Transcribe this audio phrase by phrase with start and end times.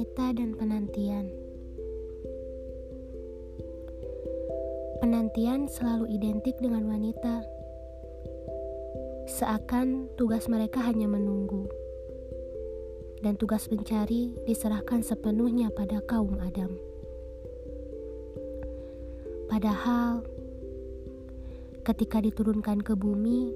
[0.00, 1.28] Wanita dan penantian.
[4.96, 7.44] Penantian selalu identik dengan wanita.
[9.28, 11.68] Seakan tugas mereka hanya menunggu.
[13.20, 16.80] Dan tugas mencari diserahkan sepenuhnya pada kaum Adam.
[19.52, 20.24] Padahal
[21.84, 23.52] ketika diturunkan ke bumi,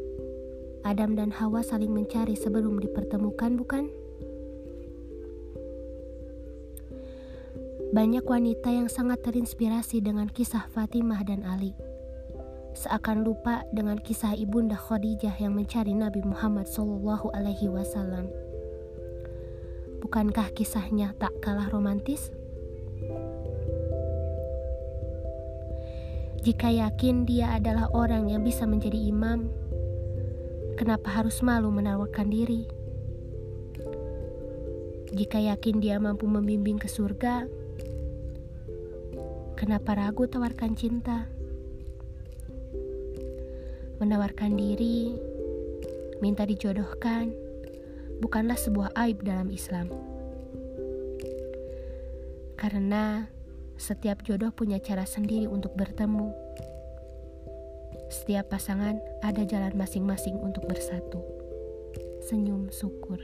[0.85, 4.04] Adam dan Hawa saling mencari sebelum dipertemukan, bukan?
[7.95, 11.79] Banyak wanita yang sangat terinspirasi dengan kisah Fatimah dan Ali.
[12.75, 18.27] Seakan lupa dengan kisah ibunda Khadijah yang mencari Nabi Muhammad Shallallahu Alaihi Wasallam.
[20.03, 22.35] Bukankah kisahnya tak kalah romantis?
[26.43, 29.47] Jika yakin dia adalah orang yang bisa menjadi imam,
[30.75, 32.67] kenapa harus malu menawarkan diri?
[35.15, 37.47] Jika yakin dia mampu membimbing ke surga,
[39.55, 41.31] Kenapa ragu tawarkan cinta?
[43.97, 45.15] Menawarkan diri,
[46.19, 47.33] minta dijodohkan,
[48.19, 49.89] bukanlah sebuah aib dalam Islam.
[52.61, 53.31] Karena
[53.81, 56.35] setiap jodoh punya cara sendiri untuk bertemu.
[58.11, 61.25] Setiap pasangan ada jalan masing-masing untuk bersatu.
[62.27, 63.23] Senyum syukur.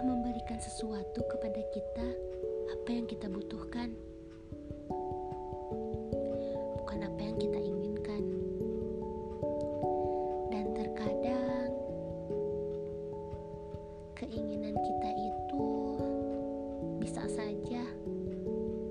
[0.00, 2.08] Memberikan sesuatu kepada kita
[2.72, 3.92] apa yang kita butuhkan,
[6.80, 8.24] bukan apa yang kita inginkan.
[10.48, 11.68] Dan terkadang
[14.16, 15.66] keinginan kita itu
[16.96, 17.84] bisa saja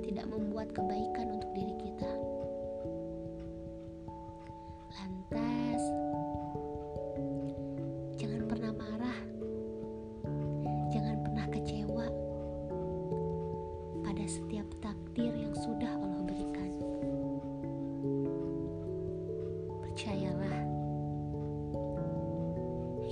[0.05, 2.20] tidak membuat kebaikan untuk diri kita.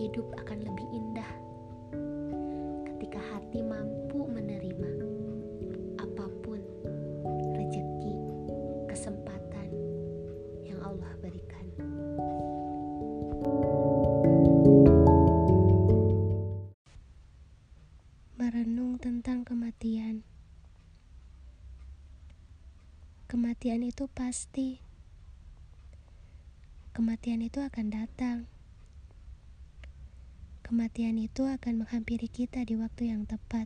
[0.09, 1.31] Hidup akan lebih indah
[2.89, 4.91] ketika hati mampu menerima
[6.01, 6.57] apa pun
[7.53, 8.17] rezeki,
[8.89, 9.69] kesempatan
[10.65, 11.61] yang Allah berikan.
[18.33, 20.25] Merenung tentang kematian.
[23.29, 24.81] Kematian itu pasti.
[26.97, 28.49] Kematian itu akan datang.
[30.69, 33.65] Kematian itu akan menghampiri kita di waktu yang tepat.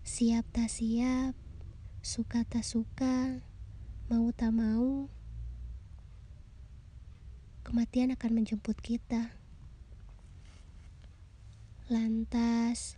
[0.00, 1.36] Siap tak siap,
[2.00, 3.44] suka tak suka,
[4.08, 5.12] mau tak mau,
[7.60, 9.36] kematian akan menjemput kita.
[11.92, 12.96] Lantas,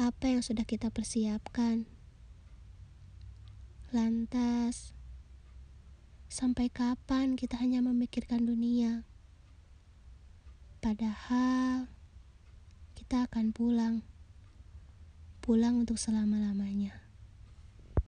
[0.00, 1.84] apa yang sudah kita persiapkan.
[3.92, 4.96] Lantas,
[6.32, 9.04] sampai kapan kita hanya memikirkan dunia?
[10.82, 11.88] Padahal
[12.98, 14.02] kita akan pulang,
[15.40, 17.05] pulang untuk selama-lamanya.